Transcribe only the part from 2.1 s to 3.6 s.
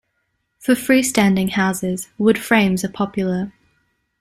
wood frames are popular.